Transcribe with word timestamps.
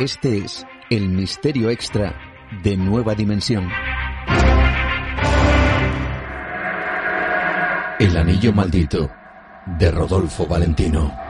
Este 0.00 0.38
es 0.38 0.66
el 0.88 1.10
misterio 1.10 1.68
extra 1.68 2.18
de 2.62 2.74
Nueva 2.74 3.14
Dimensión. 3.14 3.68
El 7.98 8.16
anillo 8.16 8.50
maldito 8.54 9.10
de 9.78 9.90
Rodolfo 9.90 10.46
Valentino. 10.46 11.29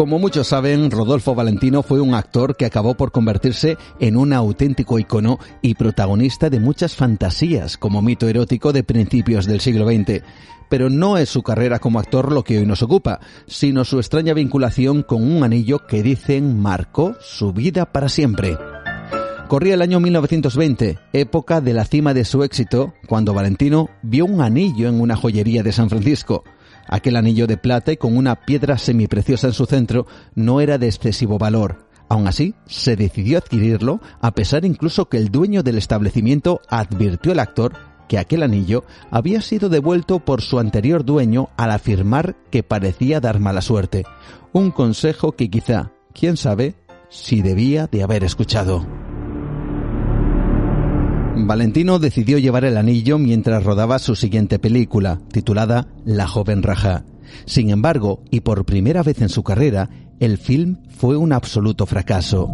Como 0.00 0.18
muchos 0.18 0.46
saben, 0.46 0.90
Rodolfo 0.90 1.34
Valentino 1.34 1.82
fue 1.82 2.00
un 2.00 2.14
actor 2.14 2.56
que 2.56 2.64
acabó 2.64 2.94
por 2.94 3.12
convertirse 3.12 3.76
en 3.98 4.16
un 4.16 4.32
auténtico 4.32 4.98
icono 4.98 5.38
y 5.60 5.74
protagonista 5.74 6.48
de 6.48 6.58
muchas 6.58 6.96
fantasías 6.96 7.76
como 7.76 8.00
mito 8.00 8.26
erótico 8.26 8.72
de 8.72 8.82
principios 8.82 9.44
del 9.44 9.60
siglo 9.60 9.86
XX. 9.86 10.22
Pero 10.70 10.88
no 10.88 11.18
es 11.18 11.28
su 11.28 11.42
carrera 11.42 11.80
como 11.80 11.98
actor 11.98 12.32
lo 12.32 12.44
que 12.44 12.56
hoy 12.56 12.64
nos 12.64 12.80
ocupa, 12.82 13.20
sino 13.46 13.84
su 13.84 13.98
extraña 13.98 14.32
vinculación 14.32 15.02
con 15.02 15.22
un 15.22 15.44
anillo 15.44 15.86
que 15.86 16.02
dicen 16.02 16.58
marcó 16.58 17.14
su 17.20 17.52
vida 17.52 17.92
para 17.92 18.08
siempre. 18.08 18.56
Corría 19.48 19.74
el 19.74 19.82
año 19.82 20.00
1920, 20.00 20.98
época 21.12 21.60
de 21.60 21.74
la 21.74 21.84
cima 21.84 22.14
de 22.14 22.24
su 22.24 22.42
éxito, 22.42 22.94
cuando 23.06 23.34
Valentino 23.34 23.90
vio 24.00 24.24
un 24.24 24.40
anillo 24.40 24.88
en 24.88 24.98
una 24.98 25.14
joyería 25.14 25.62
de 25.62 25.72
San 25.72 25.90
Francisco. 25.90 26.42
Aquel 26.88 27.16
anillo 27.16 27.46
de 27.46 27.56
plata 27.56 27.92
y 27.92 27.96
con 27.96 28.16
una 28.16 28.34
piedra 28.34 28.78
semipreciosa 28.78 29.46
en 29.46 29.52
su 29.52 29.66
centro 29.66 30.06
no 30.34 30.60
era 30.60 30.78
de 30.78 30.86
excesivo 30.86 31.38
valor. 31.38 31.86
Aún 32.08 32.26
así, 32.26 32.54
se 32.66 32.96
decidió 32.96 33.38
adquirirlo, 33.38 34.00
a 34.20 34.32
pesar 34.32 34.64
incluso 34.64 35.08
que 35.08 35.16
el 35.16 35.30
dueño 35.30 35.62
del 35.62 35.78
establecimiento 35.78 36.60
advirtió 36.68 37.32
al 37.32 37.38
actor 37.38 37.72
que 38.08 38.18
aquel 38.18 38.42
anillo 38.42 38.84
había 39.12 39.40
sido 39.40 39.68
devuelto 39.68 40.18
por 40.18 40.42
su 40.42 40.58
anterior 40.58 41.04
dueño 41.04 41.50
al 41.56 41.70
afirmar 41.70 42.34
que 42.50 42.64
parecía 42.64 43.20
dar 43.20 43.38
mala 43.38 43.62
suerte. 43.62 44.04
Un 44.52 44.72
consejo 44.72 45.32
que 45.36 45.48
quizá, 45.48 45.92
quién 46.12 46.36
sabe, 46.36 46.74
si 47.08 47.40
debía 47.40 47.86
de 47.86 48.02
haber 48.02 48.24
escuchado. 48.24 48.84
Valentino 51.46 51.98
decidió 51.98 52.38
llevar 52.38 52.64
el 52.64 52.76
anillo 52.76 53.18
mientras 53.18 53.64
rodaba 53.64 53.98
su 53.98 54.14
siguiente 54.14 54.58
película, 54.58 55.20
titulada 55.32 55.88
La 56.04 56.26
joven 56.26 56.62
Raja. 56.62 57.04
Sin 57.46 57.70
embargo, 57.70 58.22
y 58.30 58.40
por 58.40 58.64
primera 58.64 59.02
vez 59.02 59.20
en 59.20 59.28
su 59.28 59.42
carrera, 59.42 59.88
el 60.18 60.38
film 60.38 60.78
fue 60.88 61.16
un 61.16 61.32
absoluto 61.32 61.86
fracaso. 61.86 62.48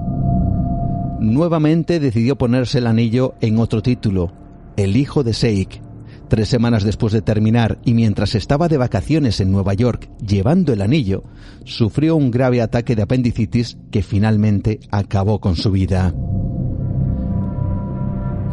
Nuevamente 1.20 2.00
decidió 2.00 2.36
ponerse 2.36 2.78
el 2.78 2.86
anillo 2.86 3.34
en 3.40 3.58
otro 3.58 3.82
título, 3.82 4.32
El 4.76 4.96
hijo 4.96 5.24
de 5.24 5.32
Seik. 5.32 5.80
Tres 6.28 6.48
semanas 6.48 6.82
después 6.82 7.12
de 7.12 7.22
terminar 7.22 7.78
y 7.84 7.94
mientras 7.94 8.34
estaba 8.34 8.68
de 8.68 8.76
vacaciones 8.76 9.40
en 9.40 9.52
Nueva 9.52 9.74
York 9.74 10.10
llevando 10.26 10.72
el 10.72 10.82
anillo, 10.82 11.22
sufrió 11.64 12.16
un 12.16 12.30
grave 12.30 12.60
ataque 12.60 12.96
de 12.96 13.02
apendicitis 13.02 13.78
que 13.90 14.02
finalmente 14.02 14.80
acabó 14.90 15.40
con 15.40 15.56
su 15.56 15.70
vida. 15.70 16.12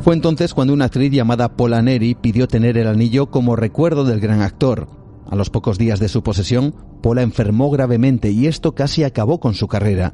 Fue 0.03 0.13
entonces 0.13 0.53
cuando 0.53 0.73
una 0.73 0.85
actriz 0.85 1.13
llamada 1.13 1.55
Paula 1.55 1.81
Neri 1.81 2.13
pidió 2.13 2.45
tener 2.45 2.77
el 2.77 2.87
anillo 2.87 3.31
como 3.31 3.55
recuerdo 3.55 4.03
del 4.03 4.19
gran 4.19 4.41
actor. 4.41 4.89
A 5.31 5.37
los 5.37 5.49
pocos 5.49 5.77
días 5.77 6.01
de 6.01 6.09
su 6.09 6.23
posesión, 6.23 6.75
Paula 7.01 7.21
enfermó 7.21 7.71
gravemente 7.71 8.29
y 8.29 8.47
esto 8.47 8.75
casi 8.75 9.05
acabó 9.05 9.39
con 9.39 9.53
su 9.53 9.69
carrera. 9.69 10.13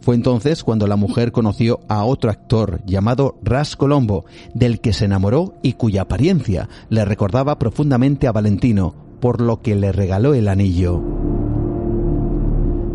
Fue 0.00 0.16
entonces 0.16 0.64
cuando 0.64 0.88
la 0.88 0.96
mujer 0.96 1.30
conoció 1.30 1.78
a 1.88 2.02
otro 2.02 2.32
actor 2.32 2.82
llamado 2.84 3.38
Ras 3.44 3.76
Colombo, 3.76 4.24
del 4.54 4.80
que 4.80 4.92
se 4.92 5.04
enamoró 5.04 5.54
y 5.62 5.74
cuya 5.74 6.02
apariencia 6.02 6.68
le 6.88 7.04
recordaba 7.04 7.60
profundamente 7.60 8.26
a 8.26 8.32
Valentino, 8.32 8.96
por 9.20 9.40
lo 9.40 9.62
que 9.62 9.76
le 9.76 9.92
regaló 9.92 10.34
el 10.34 10.48
anillo. 10.48 11.00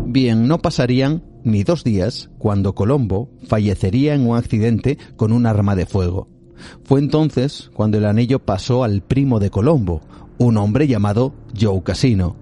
Bien, 0.04 0.46
no 0.46 0.58
pasarían 0.58 1.22
ni 1.44 1.62
dos 1.62 1.84
días 1.84 2.30
cuando 2.38 2.74
Colombo 2.74 3.30
fallecería 3.46 4.14
en 4.14 4.26
un 4.26 4.36
accidente 4.36 4.98
con 5.16 5.32
un 5.32 5.46
arma 5.46 5.74
de 5.74 5.86
fuego. 5.86 6.28
Fue 6.84 7.00
entonces 7.00 7.70
cuando 7.74 7.98
el 7.98 8.04
anillo 8.04 8.40
pasó 8.40 8.84
al 8.84 9.02
primo 9.02 9.38
de 9.38 9.50
Colombo, 9.50 10.00
un 10.38 10.56
hombre 10.56 10.86
llamado 10.86 11.34
Joe 11.58 11.82
Casino, 11.82 12.36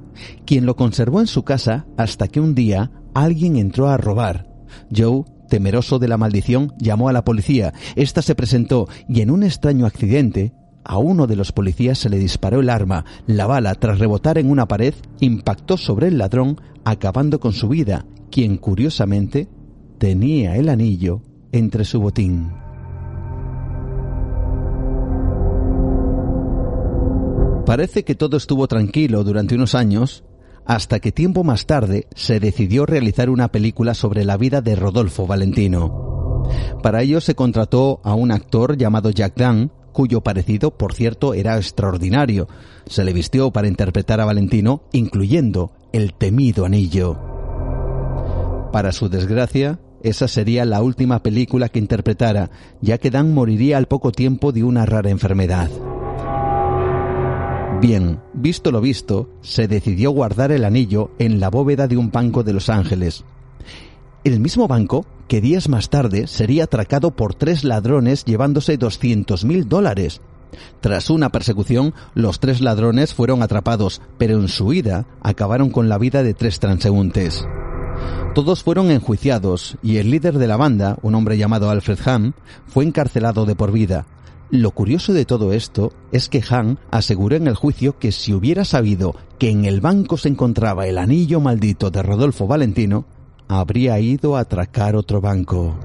quien 0.45 0.67
lo 0.67 0.77
conservó 0.77 1.21
en 1.21 1.27
su 1.27 1.43
casa 1.43 1.87
hasta 1.97 2.29
que 2.29 2.41
un 2.41 2.55
día 2.55 2.91
alguien 3.15 3.57
entró 3.57 3.89
a 3.89 3.97
robar. 3.97 4.49
Joe, 4.95 5.25
temeroso 5.49 5.99
de 5.99 6.09
la 6.09 6.17
maldición, 6.17 6.73
llamó 6.79 7.09
a 7.09 7.13
la 7.13 7.25
policía. 7.25 7.73
Esta 7.95 8.23
se 8.23 8.35
presentó 8.35 8.89
y 9.09 9.21
en 9.21 9.31
un 9.31 9.43
extraño 9.43 9.87
accidente 9.87 10.53
a 10.85 10.99
uno 10.99 11.27
de 11.27 11.37
los 11.37 11.53
policías 11.53 11.99
se 11.99 12.09
le 12.09 12.19
disparó 12.19 12.61
el 12.61 12.71
arma. 12.71 13.05
La 13.27 13.47
bala, 13.47 13.75
tras 13.75 13.99
rebotar 13.99 14.39
en 14.39 14.51
una 14.51 14.69
pared, 14.69 14.95
impactó 15.21 15.77
sobre 15.77 16.09
el 16.09 16.19
ladrón, 16.19 16.61
acabando 16.85 17.41
con 17.41 17.53
su 17.53 17.69
vida 17.69 18.07
quien 18.37 18.59
curiosamente 18.59 19.49
tenía 19.97 20.57
el 20.57 20.69
anillo 20.69 21.23
entre 21.53 21.87
su 21.87 22.03
botín. 22.03 22.53
Parece 27.65 28.05
que 28.05 28.15
todo 28.15 28.37
estuvo 28.37 28.69
tranquilo 28.69 29.25
durante 29.25 29.55
unos 29.55 29.75
años, 29.75 30.23
hasta 30.67 31.01
que 31.01 31.13
tiempo 31.13 31.45
más 31.45 31.65
tarde 31.65 32.09
se 32.15 32.39
decidió 32.39 32.85
realizar 32.85 33.31
una 33.31 33.49
película 33.49 33.95
sobre 33.95 34.23
la 34.23 34.37
vida 34.37 34.61
de 34.61 34.77
Rodolfo 34.77 35.27
Valentino. 35.27 36.45
Para 36.83 37.01
ello 37.01 37.23
se 37.23 37.35
contrató 37.35 38.03
a 38.05 38.15
un 38.15 38.33
actor 38.33 38.77
llamado 38.77 39.09
Jack 39.09 39.35
Dunn, 39.35 39.73
cuyo 39.95 40.21
parecido, 40.21 40.77
por 40.77 40.93
cierto, 40.93 41.33
era 41.33 41.57
extraordinario. 41.57 42.49
Se 42.85 43.03
le 43.03 43.15
vistió 43.15 43.51
para 43.51 43.67
interpretar 43.67 44.21
a 44.21 44.27
Valentino, 44.27 44.83
incluyendo 44.93 45.73
el 45.95 46.13
temido 46.13 46.67
anillo. 46.67 47.36
Para 48.77 48.93
su 48.93 49.09
desgracia, 49.09 49.81
esa 50.03 50.29
sería 50.29 50.67
la 50.67 50.83
última 50.83 51.23
película 51.23 51.71
que 51.71 51.79
interpretara, 51.79 52.51
ya 52.83 52.99
que 52.99 53.11
Dan 53.11 53.33
moriría 53.33 53.79
al 53.79 53.87
poco 53.87 54.13
tiempo 54.13 54.53
de 54.53 54.65
una 54.65 54.85
rara 54.85 55.09
enfermedad. 55.09 55.71
Bien, 57.81 58.21
visto 58.35 58.71
lo 58.71 58.83
visto, 58.83 59.31
se 59.41 59.67
decidió 59.67 60.11
guardar 60.11 60.53
el 60.53 60.63
anillo 60.63 61.11
en 61.19 61.41
la 61.41 61.49
bóveda 61.49 61.89
de 61.89 61.97
un 61.97 62.11
banco 62.11 62.43
de 62.43 62.53
Los 62.53 62.69
Ángeles. 62.69 63.25
El 64.25 64.41
mismo 64.41 64.69
banco 64.69 65.07
que 65.27 65.41
días 65.41 65.71
más 65.71 65.89
tarde 65.89 66.27
sería 66.27 66.65
atracado 66.65 67.17
por 67.17 67.35
tres 67.35 67.65
ladrones 67.65 68.27
llevándose 68.27 68.77
200 68.77 69.47
mil 69.47 69.71
dólares. 69.71 70.21
Tras 70.83 71.09
una 71.09 71.31
persecución, 71.31 71.95
los 72.13 72.41
tres 72.41 72.61
ladrones 72.61 73.15
fueron 73.15 73.43
atrapados, 73.43 74.03
pero 74.19 74.39
en 74.39 74.49
su 74.49 74.67
huida 74.67 75.07
acabaron 75.23 75.71
con 75.71 75.89
la 75.89 75.97
vida 75.97 76.23
de 76.23 76.35
tres 76.35 76.61
transeúntes. 76.61 77.47
Todos 78.35 78.63
fueron 78.63 78.91
enjuiciados 78.91 79.79
y 79.83 79.97
el 79.97 80.11
líder 80.11 80.39
de 80.39 80.47
la 80.47 80.57
banda, 80.57 80.99
un 81.03 81.15
hombre 81.15 81.39
llamado 81.39 81.71
Alfred 81.71 81.99
Hahn, 82.05 82.35
fue 82.67 82.85
encarcelado 82.85 83.47
de 83.47 83.57
por 83.57 83.73
vida. 83.73 84.07
Lo 84.51 84.71
curioso 84.71 85.13
de 85.13 85.25
todo 85.25 85.53
esto 85.53 85.93
es 86.13 86.29
que 86.29 86.43
Hahn 86.43 86.79
aseguró 86.91 87.35
en 87.35 87.49
el 87.49 87.57
juicio 87.57 87.99
que 87.99 88.13
si 88.13 88.33
hubiera 88.33 88.65
sabido 88.65 89.17
que 89.39 89.51
en 89.51 89.65
el 89.65 89.81
banco 89.81 90.19
se 90.19 90.29
encontraba 90.29 90.87
el 90.87 90.99
anillo 90.99 91.41
maldito 91.41 91.91
de 91.91 92.03
Rodolfo 92.03 92.47
Valentino, 92.47 93.07
habría 93.49 93.99
ido 93.99 94.37
a 94.37 94.41
atracar 94.41 94.97
otro 94.97 95.21
banco. 95.21 95.77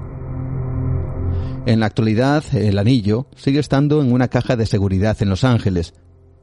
En 1.64 1.80
la 1.80 1.86
actualidad, 1.86 2.44
el 2.54 2.78
anillo 2.78 3.26
sigue 3.34 3.60
estando 3.60 4.02
en 4.02 4.12
una 4.12 4.28
caja 4.28 4.56
de 4.56 4.66
seguridad 4.66 5.16
en 5.20 5.28
Los 5.28 5.42
Ángeles. 5.42 5.94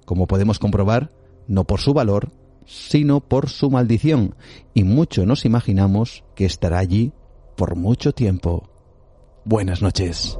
Como 0.05 0.27
podemos 0.27 0.59
comprobar, 0.59 1.11
no 1.47 1.65
por 1.65 1.81
su 1.81 1.93
valor, 1.93 2.31
sino 2.65 3.19
por 3.19 3.49
su 3.49 3.69
maldición, 3.69 4.35
y 4.73 4.83
mucho 4.83 5.25
nos 5.25 5.45
imaginamos 5.45 6.23
que 6.35 6.45
estará 6.45 6.79
allí 6.79 7.13
por 7.55 7.75
mucho 7.75 8.13
tiempo. 8.13 8.69
Buenas 9.45 9.81
noches. 9.81 10.37